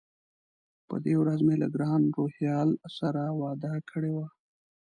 په 0.87 0.95
دې 1.05 1.13
ورځ 1.21 1.39
مې 1.47 1.55
له 1.63 1.67
ګران 1.75 2.01
روهیال 2.17 2.69
سره 2.97 3.21
وعده 3.39 3.73
کړې 3.89 4.11
وه. 4.15 4.27